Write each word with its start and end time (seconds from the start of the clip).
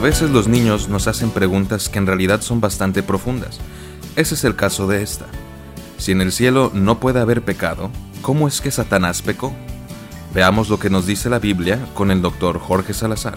veces 0.00 0.30
los 0.30 0.48
niños 0.48 0.88
nos 0.88 1.06
hacen 1.06 1.30
preguntas 1.30 1.88
que 1.90 1.98
en 1.98 2.06
realidad 2.06 2.40
son 2.40 2.60
bastante 2.60 3.02
profundas. 3.02 3.58
Ese 4.16 4.34
es 4.34 4.44
el 4.44 4.56
caso 4.56 4.86
de 4.86 5.02
esta. 5.02 5.26
Si 5.98 6.12
en 6.12 6.20
el 6.20 6.32
cielo 6.32 6.70
no 6.74 6.98
puede 6.98 7.20
haber 7.20 7.42
pecado, 7.42 7.90
¿cómo 8.22 8.48
es 8.48 8.60
que 8.60 8.70
Satanás 8.70 9.20
pecó? 9.22 9.52
Veamos 10.34 10.70
lo 10.70 10.78
que 10.78 10.88
nos 10.88 11.06
dice 11.06 11.28
la 11.28 11.38
Biblia 11.38 11.78
con 11.94 12.10
el 12.10 12.22
doctor 12.22 12.58
Jorge 12.58 12.94
Salazar. 12.94 13.36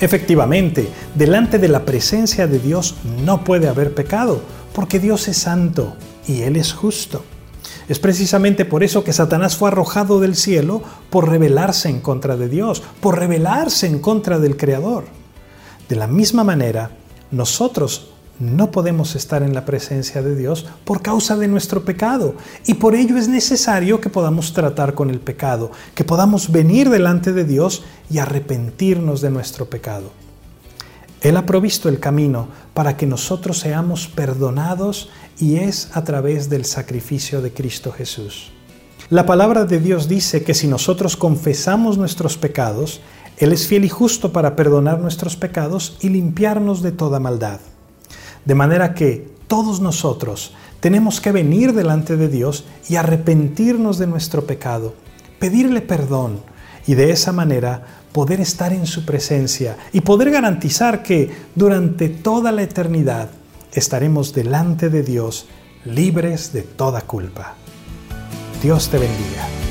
Efectivamente, 0.00 0.88
delante 1.14 1.58
de 1.58 1.68
la 1.68 1.84
presencia 1.84 2.46
de 2.46 2.58
Dios 2.58 2.94
no 3.22 3.44
puede 3.44 3.68
haber 3.68 3.94
pecado, 3.94 4.40
porque 4.72 4.98
Dios 4.98 5.28
es 5.28 5.36
santo 5.36 5.94
y 6.26 6.40
Él 6.40 6.56
es 6.56 6.72
justo. 6.72 7.22
Es 7.86 7.98
precisamente 7.98 8.64
por 8.64 8.82
eso 8.82 9.04
que 9.04 9.12
Satanás 9.12 9.56
fue 9.56 9.68
arrojado 9.68 10.20
del 10.20 10.36
cielo 10.36 10.82
por 11.10 11.28
rebelarse 11.28 11.90
en 11.90 12.00
contra 12.00 12.38
de 12.38 12.48
Dios, 12.48 12.82
por 13.00 13.18
rebelarse 13.18 13.86
en 13.86 13.98
contra 13.98 14.38
del 14.38 14.56
Creador. 14.56 15.19
De 15.90 15.96
la 15.96 16.06
misma 16.06 16.44
manera, 16.44 16.92
nosotros 17.32 18.10
no 18.38 18.70
podemos 18.70 19.16
estar 19.16 19.42
en 19.42 19.54
la 19.54 19.64
presencia 19.64 20.22
de 20.22 20.36
Dios 20.36 20.64
por 20.84 21.02
causa 21.02 21.36
de 21.36 21.48
nuestro 21.48 21.84
pecado. 21.84 22.36
Y 22.64 22.74
por 22.74 22.94
ello 22.94 23.16
es 23.16 23.26
necesario 23.26 24.00
que 24.00 24.08
podamos 24.08 24.52
tratar 24.52 24.94
con 24.94 25.10
el 25.10 25.18
pecado, 25.18 25.72
que 25.96 26.04
podamos 26.04 26.52
venir 26.52 26.90
delante 26.90 27.32
de 27.32 27.44
Dios 27.44 27.82
y 28.08 28.18
arrepentirnos 28.18 29.20
de 29.20 29.30
nuestro 29.30 29.68
pecado. 29.68 30.12
Él 31.22 31.36
ha 31.36 31.44
provisto 31.44 31.88
el 31.88 31.98
camino 31.98 32.46
para 32.72 32.96
que 32.96 33.06
nosotros 33.06 33.58
seamos 33.58 34.06
perdonados 34.06 35.10
y 35.40 35.56
es 35.56 35.90
a 35.92 36.04
través 36.04 36.48
del 36.48 36.66
sacrificio 36.66 37.42
de 37.42 37.52
Cristo 37.52 37.90
Jesús. 37.90 38.52
La 39.10 39.26
palabra 39.26 39.64
de 39.64 39.80
Dios 39.80 40.06
dice 40.06 40.44
que 40.44 40.54
si 40.54 40.68
nosotros 40.68 41.16
confesamos 41.16 41.98
nuestros 41.98 42.36
pecados, 42.36 43.00
Él 43.40 43.54
es 43.54 43.66
fiel 43.66 43.86
y 43.86 43.88
justo 43.88 44.32
para 44.32 44.54
perdonar 44.54 45.00
nuestros 45.00 45.34
pecados 45.34 45.96
y 46.02 46.10
limpiarnos 46.10 46.82
de 46.82 46.92
toda 46.92 47.20
maldad. 47.20 47.58
De 48.44 48.54
manera 48.54 48.92
que 48.92 49.30
todos 49.48 49.80
nosotros 49.80 50.52
tenemos 50.80 51.22
que 51.22 51.32
venir 51.32 51.72
delante 51.72 52.18
de 52.18 52.28
Dios 52.28 52.66
y 52.88 52.96
arrepentirnos 52.96 53.98
de 53.98 54.06
nuestro 54.06 54.44
pecado, 54.44 54.94
pedirle 55.38 55.80
perdón 55.80 56.40
y 56.86 56.94
de 56.94 57.12
esa 57.12 57.32
manera 57.32 57.82
poder 58.12 58.42
estar 58.42 58.74
en 58.74 58.86
su 58.86 59.06
presencia 59.06 59.78
y 59.90 60.02
poder 60.02 60.30
garantizar 60.30 61.02
que 61.02 61.30
durante 61.54 62.10
toda 62.10 62.52
la 62.52 62.62
eternidad 62.62 63.30
estaremos 63.72 64.34
delante 64.34 64.90
de 64.90 65.02
Dios 65.02 65.46
libres 65.86 66.52
de 66.52 66.62
toda 66.62 67.00
culpa. 67.00 67.54
Dios 68.62 68.90
te 68.90 68.98
bendiga. 68.98 69.69